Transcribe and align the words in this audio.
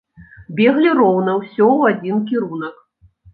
Беглі 0.59 0.93
роўна, 0.99 1.35
усё 1.41 1.67
ў 1.67 1.95
адзін 1.95 2.25
кірунак. 2.33 2.75